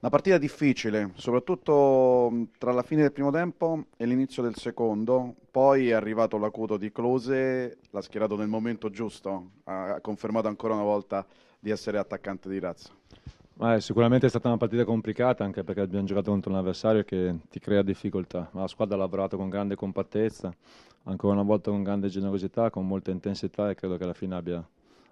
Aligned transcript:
Una 0.00 0.10
partita 0.12 0.38
difficile, 0.38 1.10
soprattutto 1.16 2.46
tra 2.56 2.70
la 2.70 2.84
fine 2.84 3.02
del 3.02 3.10
primo 3.10 3.32
tempo 3.32 3.86
e 3.96 4.06
l'inizio 4.06 4.44
del 4.44 4.54
secondo, 4.54 5.34
poi 5.50 5.88
è 5.88 5.92
arrivato 5.92 6.38
l'acuto 6.38 6.76
di 6.76 6.92
Close, 6.92 7.78
l'ha 7.90 8.00
schierato 8.00 8.36
nel 8.36 8.46
momento 8.46 8.90
giusto, 8.90 9.50
ha 9.64 9.98
confermato 10.00 10.46
ancora 10.46 10.74
una 10.74 10.84
volta 10.84 11.26
di 11.58 11.70
essere 11.70 11.98
attaccante 11.98 12.48
di 12.48 12.60
razza. 12.60 12.92
Eh, 13.60 13.80
sicuramente 13.80 14.26
è 14.26 14.28
stata 14.28 14.46
una 14.46 14.56
partita 14.56 14.84
complicata 14.84 15.42
anche 15.42 15.64
perché 15.64 15.80
abbiamo 15.80 16.06
giocato 16.06 16.30
contro 16.30 16.52
un 16.52 16.58
avversario 16.58 17.02
che 17.02 17.34
ti 17.50 17.58
crea 17.58 17.82
difficoltà, 17.82 18.50
ma 18.52 18.60
la 18.60 18.68
squadra 18.68 18.94
ha 18.94 18.98
lavorato 19.00 19.36
con 19.36 19.48
grande 19.48 19.74
compattezza, 19.74 20.54
ancora 21.06 21.32
una 21.32 21.42
volta 21.42 21.72
con 21.72 21.82
grande 21.82 22.06
generosità, 22.06 22.70
con 22.70 22.86
molta 22.86 23.10
intensità 23.10 23.68
e 23.68 23.74
credo 23.74 23.96
che 23.96 24.04
alla 24.04 24.14
fine 24.14 24.36
abbia, 24.36 24.64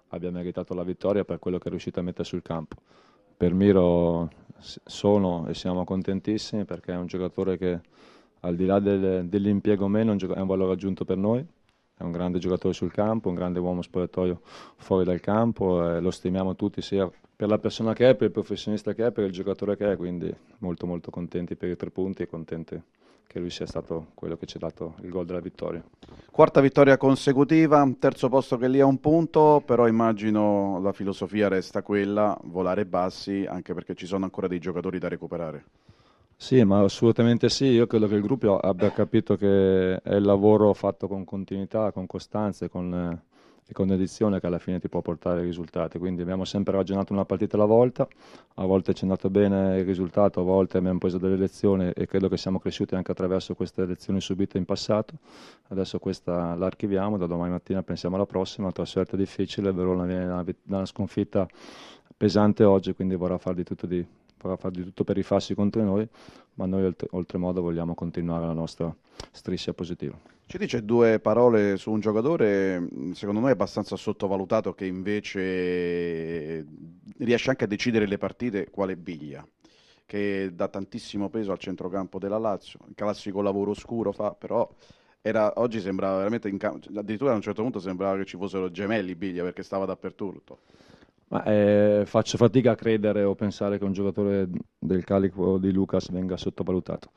abbia 0.07 0.31
meritato 0.31 0.73
la 0.73 0.83
vittoria 0.83 1.25
per 1.25 1.39
quello 1.39 1.57
che 1.57 1.67
è 1.67 1.71
riuscito 1.71 1.99
a 1.99 2.03
mettere 2.03 2.23
sul 2.23 2.41
campo. 2.41 2.77
Per 3.37 3.53
Miro 3.53 4.29
sono 4.57 5.47
e 5.47 5.53
siamo 5.53 5.83
contentissimi 5.83 6.65
perché 6.65 6.93
è 6.93 6.97
un 6.97 7.05
giocatore 7.05 7.55
che 7.55 7.79
al 8.39 8.55
di 8.55 8.65
là 8.65 8.79
del, 8.79 9.27
dell'impiego 9.27 9.85
o 9.85 9.87
meno 9.87 10.15
è 10.17 10.39
un 10.39 10.47
valore 10.47 10.73
aggiunto 10.73 11.05
per 11.05 11.17
noi, 11.17 11.45
è 11.95 12.01
un 12.01 12.11
grande 12.11 12.39
giocatore 12.39 12.73
sul 12.73 12.91
campo, 12.91 13.29
un 13.29 13.35
grande 13.35 13.59
uomo 13.59 13.83
spogliatoio 13.83 14.41
fuori 14.77 15.05
dal 15.05 15.19
campo 15.19 15.87
e 15.87 15.99
lo 15.99 16.09
stimiamo 16.09 16.55
tutti 16.55 16.81
sia 16.81 17.07
per 17.35 17.47
la 17.47 17.59
persona 17.59 17.93
che 17.93 18.09
è, 18.09 18.15
per 18.15 18.27
il 18.27 18.33
professionista 18.33 18.93
che 18.93 19.05
è, 19.05 19.11
per 19.11 19.25
il 19.25 19.31
giocatore 19.31 19.77
che 19.77 19.91
è, 19.91 19.95
quindi 19.95 20.33
molto 20.57 20.87
molto 20.87 21.11
contenti 21.11 21.55
per 21.55 21.69
i 21.69 21.75
tre 21.75 21.91
punti 21.91 22.23
e 22.23 22.27
contenti 22.27 22.81
che 23.27 23.39
lui 23.39 23.49
sia 23.49 23.67
stato 23.67 24.07
quello 24.13 24.37
che 24.37 24.45
ci 24.45 24.57
ha 24.57 24.59
dato 24.59 24.95
il 25.01 25.09
gol 25.09 25.25
della 25.25 25.41
vittoria. 25.41 25.83
Quarta 26.31 26.61
vittoria 26.61 26.97
consecutiva, 26.97 27.87
terzo 27.99 28.29
posto 28.29 28.57
che 28.57 28.67
lì 28.67 28.79
a 28.79 28.85
un 28.85 28.99
punto, 28.99 29.61
però 29.65 29.87
immagino 29.87 30.79
la 30.81 30.93
filosofia 30.93 31.47
resta 31.47 31.81
quella, 31.81 32.37
volare 32.45 32.85
bassi, 32.85 33.45
anche 33.47 33.73
perché 33.73 33.93
ci 33.93 34.05
sono 34.05 34.23
ancora 34.23 34.47
dei 34.47 34.59
giocatori 34.59 34.97
da 34.97 35.09
recuperare. 35.09 35.65
Sì, 36.35 36.63
ma 36.63 36.81
assolutamente 36.81 37.49
sì, 37.49 37.65
io 37.65 37.87
credo 37.87 38.07
che 38.07 38.15
il 38.15 38.21
gruppo 38.21 38.57
abbia 38.57 38.91
capito 38.91 39.35
che 39.35 39.95
è 39.95 40.13
il 40.13 40.23
lavoro 40.23 40.71
fatto 40.73 41.07
con 41.07 41.25
continuità, 41.25 41.91
con 41.91 42.05
costanza 42.05 42.65
e 42.65 42.69
con 42.69 43.21
e 43.69 43.73
con 43.73 43.91
edizione 43.91 44.39
che 44.39 44.47
alla 44.47 44.59
fine 44.59 44.79
ti 44.79 44.87
può 44.87 45.01
portare 45.01 45.41
i 45.41 45.43
risultati. 45.43 45.99
Quindi 45.99 46.21
abbiamo 46.21 46.45
sempre 46.45 46.73
ragionato 46.73 47.11
una 47.11 47.25
partita 47.25 47.57
alla 47.57 47.65
volta, 47.65 48.07
a 48.55 48.65
volte 48.65 48.93
ci 48.93 49.01
è 49.01 49.03
andato 49.03 49.29
bene 49.29 49.79
il 49.79 49.85
risultato, 49.85 50.39
a 50.39 50.43
volte 50.43 50.77
abbiamo 50.77 50.97
preso 50.99 51.17
delle 51.17 51.35
lezioni 51.35 51.91
e 51.93 52.05
credo 52.05 52.29
che 52.29 52.37
siamo 52.37 52.59
cresciuti 52.59 52.95
anche 52.95 53.11
attraverso 53.11 53.55
queste 53.55 53.85
lezioni 53.85 54.21
subite 54.21 54.57
in 54.57 54.65
passato. 54.65 55.15
Adesso 55.67 55.99
questa 55.99 56.55
l'archiviamo, 56.55 57.17
da 57.17 57.25
domani 57.25 57.51
mattina 57.51 57.83
pensiamo 57.83 58.15
alla 58.15 58.25
prossima, 58.25 58.71
trasferta 58.71 59.17
difficile, 59.17 59.71
Verona 59.73 60.05
viene 60.05 60.25
da 60.25 60.45
una, 60.63 60.85
sconfitta 60.85 61.47
pesante 62.15 62.63
oggi, 62.63 62.93
quindi 62.93 63.15
vorrà 63.15 63.37
fare 63.37 63.55
di 63.55 63.63
tutto 63.63 63.85
di 63.85 64.05
fare 64.37 64.71
di 64.71 64.83
tutto 64.83 65.03
per 65.03 65.15
rifarsi 65.15 65.55
contro 65.55 65.83
noi, 65.83 66.07
ma 66.53 66.65
noi 66.67 66.93
oltremodo 67.09 67.61
vogliamo 67.61 67.95
continuare 67.95 68.45
la 68.45 68.53
nostra 68.53 68.95
striscia 69.31 69.73
positiva. 69.73 70.36
Ci 70.49 70.57
dice 70.57 70.85
due 70.85 71.19
parole 71.19 71.75
su 71.75 71.91
un 71.91 71.99
giocatore, 71.99 72.87
secondo 73.11 73.41
noi 73.41 73.51
abbastanza 73.51 73.97
sottovalutato, 73.97 74.73
che 74.73 74.85
invece 74.85 76.65
riesce 77.17 77.49
anche 77.49 77.65
a 77.65 77.67
decidere 77.67 78.07
le 78.07 78.17
partite, 78.17 78.69
quale 78.69 78.95
Biglia, 78.95 79.45
che 80.05 80.51
dà 80.53 80.69
tantissimo 80.69 81.27
peso 81.27 81.51
al 81.51 81.57
centrocampo 81.57 82.17
della 82.17 82.37
Lazio, 82.37 82.79
il 82.87 82.95
classico 82.95 83.41
lavoro 83.41 83.71
oscuro 83.71 84.13
fa, 84.13 84.31
però 84.35 84.73
era, 85.19 85.51
oggi 85.57 85.81
sembrava 85.81 86.19
veramente, 86.19 86.47
in 86.47 86.57
campo, 86.57 86.87
addirittura 86.95 87.33
a 87.33 87.35
un 87.35 87.41
certo 87.41 87.61
punto 87.61 87.79
sembrava 87.79 88.15
che 88.19 88.23
ci 88.23 88.37
fossero 88.37 88.71
gemelli 88.71 89.15
Biglia 89.15 89.43
perché 89.43 89.63
stava 89.63 89.83
dappertutto. 89.83 90.59
Ma, 91.27 91.43
eh, 91.43 92.03
faccio 92.05 92.37
fatica 92.37 92.71
a 92.71 92.75
credere 92.75 93.23
o 93.23 93.35
pensare 93.35 93.77
che 93.77 93.83
un 93.83 93.91
giocatore 93.91 94.47
del 94.79 95.03
calico 95.03 95.57
di 95.57 95.73
Lucas 95.73 96.09
venga 96.09 96.37
sottovalutato, 96.37 97.11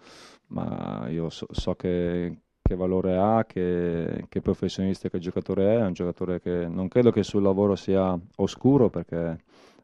ma 0.48 1.06
io 1.08 1.30
so, 1.30 1.46
so 1.48 1.76
che, 1.76 2.36
che, 2.70 2.76
valore 2.76 3.16
ha, 3.16 3.44
che, 3.46 4.26
che 4.28 4.40
professionista 4.40 5.08
che 5.08 5.18
giocatore 5.18 5.74
è, 5.74 5.78
è 5.78 5.84
un 5.84 5.92
giocatore 5.92 6.40
che 6.40 6.68
non 6.68 6.86
credo 6.86 7.10
che 7.10 7.18
il 7.20 7.24
suo 7.24 7.40
lavoro 7.40 7.74
sia 7.74 8.16
oscuro 8.36 8.88
perché 8.88 9.38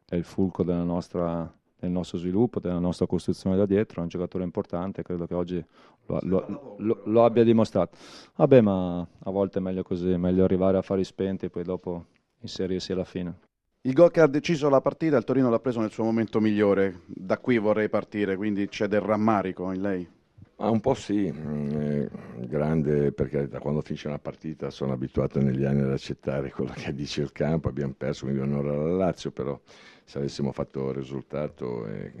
è 0.05 0.15
il 0.15 0.23
fulcro 0.23 0.63
della 0.63 0.83
nostra, 0.83 1.51
del 1.77 1.91
nostro 1.91 2.17
sviluppo, 2.17 2.61
della 2.61 2.79
nostra 2.79 3.05
costruzione 3.05 3.57
da 3.57 3.65
dietro, 3.65 3.99
è 3.99 4.03
un 4.03 4.07
giocatore 4.07 4.45
importante, 4.45 5.03
credo 5.03 5.27
che 5.27 5.33
oggi 5.33 5.65
lo, 6.05 6.19
lo, 6.21 6.75
lo, 6.77 7.01
lo 7.03 7.25
abbia 7.25 7.43
dimostrato. 7.43 7.97
Vabbè, 8.35 8.61
ma 8.61 8.99
a 8.99 9.31
volte 9.31 9.59
è 9.59 9.61
meglio 9.61 9.83
così, 9.83 10.09
è 10.09 10.17
meglio 10.17 10.45
arrivare 10.45 10.77
a 10.77 10.81
fari 10.81 11.03
spenti 11.03 11.47
e 11.47 11.49
poi 11.49 11.63
dopo 11.63 12.05
inserirsi 12.39 12.93
alla 12.93 13.03
fine. 13.03 13.39
Il 13.81 13.93
gol 13.93 14.11
che 14.11 14.21
ha 14.21 14.27
deciso 14.27 14.69
la 14.69 14.79
partita, 14.79 15.17
il 15.17 15.25
Torino 15.25 15.49
l'ha 15.49 15.59
preso 15.59 15.81
nel 15.81 15.91
suo 15.91 16.05
momento 16.05 16.39
migliore. 16.39 17.01
Da 17.05 17.37
qui 17.37 17.57
vorrei 17.57 17.89
partire, 17.89 18.37
quindi 18.37 18.69
c'è 18.69 18.87
del 18.87 19.01
rammarico 19.01 19.73
in 19.73 19.81
lei? 19.81 20.15
Ah, 20.59 20.71
un 20.71 20.79
po' 20.79 20.95
sì, 20.95 21.31
mm, 21.31 22.05
grande 22.47 23.11
perché 23.11 23.47
da 23.47 23.59
quando 23.59 23.81
finisce 23.81 24.07
una 24.07 24.17
partita 24.17 24.71
sono 24.71 24.91
abituato 24.93 25.39
negli 25.39 25.63
anni 25.63 25.81
ad 25.81 25.91
accettare 25.91 26.49
quello 26.51 26.73
che 26.75 26.93
dice 26.95 27.21
il 27.21 27.31
campo, 27.31 27.67
abbiamo 27.69 27.93
perso, 27.95 28.25
quindi 28.25 28.41
onore 28.41 28.69
alla 28.69 28.91
Lazio, 28.91 29.29
però 29.31 29.59
se 30.03 30.17
avessimo 30.17 30.51
fatto 30.51 30.91
risultato, 30.91 31.85
eh, 31.85 32.11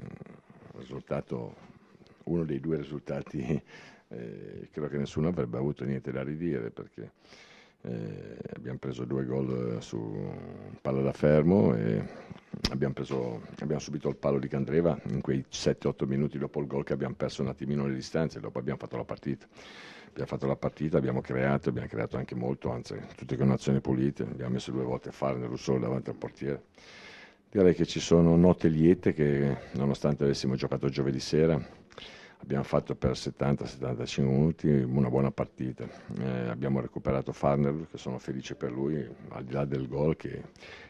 risultato 0.75 1.55
uno 2.25 2.43
dei 2.45 2.59
due 2.59 2.77
risultati, 2.77 3.39
eh, 4.09 4.69
credo 4.71 4.87
che 4.87 4.97
nessuno 4.97 5.29
avrebbe 5.29 5.57
avuto 5.57 5.83
niente 5.83 6.11
da 6.11 6.21
ridire 6.21 6.69
perché 6.69 7.13
eh, 7.87 8.37
abbiamo 8.55 8.77
preso 8.77 9.05
due 9.05 9.25
gol 9.25 9.77
eh, 9.77 9.81
su 9.81 9.97
palla 10.81 11.01
da 11.01 11.13
fermo 11.13 11.73
e 11.73 12.03
abbiamo, 12.71 12.93
preso, 12.93 13.41
abbiamo, 13.59 13.79
subito 13.79 14.09
il 14.09 14.15
palo 14.17 14.39
di 14.39 14.47
Candreva 14.47 14.99
in 15.09 15.21
quei 15.21 15.45
7-8 15.49 16.05
minuti 16.05 16.37
dopo 16.37 16.59
il 16.59 16.67
gol 16.67 16.83
che 16.83 16.93
abbiamo 16.93 17.15
perso 17.15 17.41
un 17.41 17.47
attimino 17.47 17.87
le 17.87 17.93
distanze, 17.93 18.39
dopo 18.39 18.59
abbiamo 18.59 18.79
fatto 18.79 18.97
la 18.97 19.05
partita. 19.05 19.47
Abbiamo 20.09 20.27
fatto 20.27 20.47
la 20.47 20.55
partita, 20.55 20.97
abbiamo 20.97 21.21
creato, 21.21 21.69
abbiamo 21.69 21.87
creato 21.87 22.17
anche 22.17 22.33
molto, 22.33 22.71
anzi 22.71 22.99
tutte 23.15 23.37
con 23.37 23.51
azioni 23.51 23.79
pulite, 23.81 24.23
abbiamo 24.23 24.53
messo 24.53 24.71
due 24.71 24.83
volte 24.83 25.11
nel 25.37 25.57
solo 25.57 25.79
davanti 25.79 26.09
al 26.09 26.15
portiere. 26.15 26.63
Direi 27.51 27.75
che 27.75 27.85
ci 27.85 27.99
sono 27.99 28.35
note 28.35 28.67
liete 28.67 29.13
che 29.13 29.55
nonostante 29.73 30.23
avessimo 30.23 30.55
giocato 30.55 30.89
giovedì 30.89 31.19
sera 31.19 31.63
abbiamo 32.41 32.63
fatto 32.63 32.95
per 32.95 33.11
70-75 33.11 34.21
minuti 34.21 34.67
una 34.67 35.09
buona 35.09 35.31
partita. 35.31 35.87
Eh, 36.19 36.47
abbiamo 36.47 36.79
recuperato 36.79 37.31
Farner, 37.31 37.87
che 37.89 37.97
sono 37.97 38.17
felice 38.19 38.55
per 38.55 38.71
lui, 38.71 39.05
al 39.29 39.43
di 39.43 39.53
là 39.53 39.65
del 39.65 39.87
gol, 39.87 40.15
che 40.15 40.41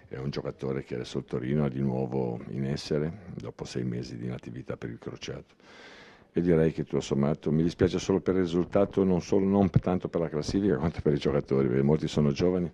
è 0.07 0.17
un 0.17 0.29
giocatore 0.29 0.83
che 0.83 0.95
adesso 0.95 1.17
il 1.17 1.25
Torino 1.25 1.65
è 1.65 1.69
di 1.69 1.81
nuovo 1.81 2.39
in 2.49 2.65
essere, 2.65 3.25
dopo 3.35 3.65
sei 3.65 3.83
mesi 3.83 4.17
di 4.17 4.25
inattività 4.25 4.77
per 4.77 4.89
il 4.89 4.99
crociato. 4.99 5.55
E 6.31 6.41
direi 6.41 6.71
che 6.71 6.83
tutto 6.83 7.01
sommato 7.01 7.51
mi 7.51 7.63
dispiace 7.63 7.97
solo 7.97 8.19
per 8.19 8.35
il 8.35 8.41
risultato, 8.41 9.03
non, 9.03 9.21
solo, 9.21 9.45
non 9.45 9.69
tanto 9.69 10.07
per 10.07 10.21
la 10.21 10.29
classifica 10.29 10.77
quanto 10.77 11.01
per 11.01 11.13
i 11.13 11.17
giocatori, 11.17 11.67
perché 11.67 11.81
molti 11.81 12.07
sono 12.07 12.31
giovani 12.31 12.71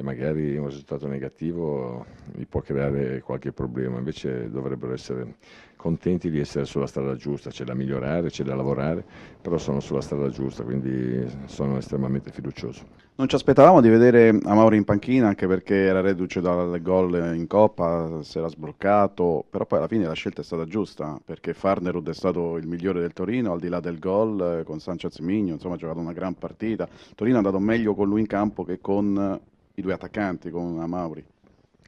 e 0.00 0.02
magari 0.02 0.56
un 0.56 0.66
risultato 0.66 1.06
negativo 1.06 2.06
gli 2.32 2.46
può 2.46 2.62
creare 2.62 3.20
qualche 3.20 3.52
problema, 3.52 3.98
invece 3.98 4.50
dovrebbero 4.50 4.94
essere 4.94 5.34
contenti 5.76 6.30
di 6.30 6.40
essere 6.40 6.64
sulla 6.64 6.86
strada 6.86 7.16
giusta, 7.16 7.50
c'è 7.50 7.64
da 7.64 7.74
migliorare, 7.74 8.30
c'è 8.30 8.42
da 8.42 8.54
lavorare, 8.54 9.04
però 9.40 9.58
sono 9.58 9.80
sulla 9.80 10.00
strada 10.00 10.30
giusta, 10.30 10.62
quindi 10.62 11.26
sono 11.44 11.76
estremamente 11.76 12.30
fiducioso. 12.30 13.08
Non 13.16 13.28
ci 13.28 13.34
aspettavamo 13.34 13.82
di 13.82 13.90
vedere 13.90 14.38
Amauri 14.42 14.78
in 14.78 14.84
panchina 14.84 15.28
anche 15.28 15.46
perché 15.46 15.74
era 15.74 16.00
reduce 16.00 16.40
dal 16.40 16.80
gol 16.80 17.34
in 17.34 17.46
Coppa, 17.46 18.22
si 18.22 18.38
era 18.38 18.48
sbloccato, 18.48 19.44
però 19.50 19.66
poi 19.66 19.78
alla 19.78 19.88
fine 19.88 20.06
la 20.06 20.14
scelta 20.14 20.40
è 20.40 20.44
stata 20.44 20.64
giusta 20.64 21.20
perché 21.22 21.52
Farnerud 21.52 22.08
è 22.08 22.14
stato 22.14 22.56
il 22.56 22.66
migliore 22.66 23.00
del 23.00 23.12
Torino 23.12 23.52
al 23.52 23.60
di 23.60 23.68
là 23.68 23.80
del 23.80 23.98
gol 23.98 24.62
con 24.64 24.80
Sanchez 24.80 25.18
Migno, 25.18 25.52
insomma 25.52 25.74
ha 25.74 25.78
giocato 25.78 25.98
una 25.98 26.14
gran 26.14 26.34
partita. 26.36 26.88
Torino 27.14 27.34
è 27.34 27.38
andato 27.38 27.58
meglio 27.58 27.94
con 27.94 28.08
lui 28.08 28.20
in 28.20 28.26
campo 28.26 28.64
che 28.64 28.80
con 28.80 29.38
i 29.74 29.82
due 29.82 29.92
attaccanti, 29.92 30.50
con 30.50 30.80
Amauri. 30.80 31.24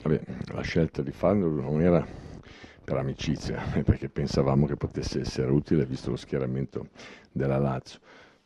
Vabbè, 0.03 0.21
la 0.53 0.63
scelta 0.63 1.03
di 1.03 1.13
Farnerud 1.13 1.61
non 1.61 1.81
era 1.81 2.07
per 2.85 2.97
amicizia, 2.97 3.63
perché 3.85 4.09
pensavamo 4.09 4.67
che 4.67 4.77
potesse 4.77 5.21
essere 5.21 5.51
utile 5.51 5.87
visto 5.87 6.11
lo 6.11 6.17
schieramento 6.17 6.89
della 7.31 7.59
Lazio. 7.59 8.01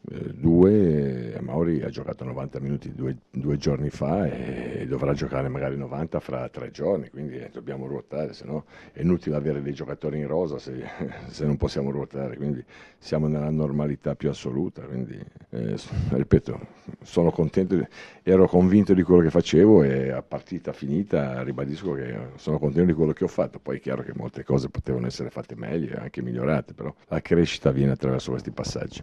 Eh, 0.09 0.33
due, 0.35 1.37
Mauri 1.41 1.83
ha 1.83 1.91
giocato 1.91 2.23
90 2.23 2.61
minuti 2.61 2.95
due, 2.95 3.17
due, 3.29 3.57
giorni 3.57 3.91
fa 3.91 4.27
e 4.27 4.87
dovrà 4.87 5.13
giocare 5.15 5.49
magari 5.49 5.77
90 5.77 6.21
fra 6.21 6.49
tre 6.49 6.71
giorni, 6.71 7.11
quindi 7.11 7.39
eh, 7.39 7.51
dobbiamo 7.53 7.87
ruotare, 7.87 8.33
se 8.33 8.45
no 8.45 8.67
è 8.93 9.01
inutile 9.01 9.35
avere 9.35 9.63
dei 9.63 9.73
giocatori 9.73 10.19
in 10.19 10.29
rosa 10.29 10.59
se, 10.59 10.85
se, 11.27 11.45
non 11.45 11.57
possiamo 11.57 11.91
ruotare, 11.91 12.37
quindi 12.37 12.65
siamo 12.99 13.27
nella 13.27 13.51
normalità 13.51 14.15
più 14.15 14.29
assoluta, 14.29 14.83
quindi 14.83 15.19
eh, 15.51 15.75
ripeto, 16.11 16.61
sono 17.03 17.33
contento, 17.33 17.85
ero 18.23 18.47
convinto 18.47 18.95
di 18.95 19.03
quello 19.03 19.23
che 19.23 19.31
facevo 19.31 19.83
e 19.83 20.11
a 20.11 20.23
partita 20.23 20.73
finita 20.73 21.43
ribadisco 21.43 21.93
che 21.95 22.17
sono 22.37 22.59
contento 22.59 22.91
di 22.91 22.97
quello 22.97 23.13
che 23.13 23.25
ho 23.25 23.29
fatto, 23.29 23.59
poi 23.59 23.79
è 23.79 23.81
chiaro 23.81 24.05
che 24.05 24.13
molte 24.15 24.45
cose 24.45 24.69
potevano 24.69 25.07
essere 25.07 25.31
fatte 25.31 25.57
meglio 25.57 25.97
e 25.97 25.99
anche 25.99 26.23
migliorate, 26.23 26.75
però 26.75 26.95
la 27.09 27.21
crescita 27.21 27.73
viene 27.73 27.91
attraverso 27.91 28.31
questi 28.31 28.53
passaggi. 28.53 29.03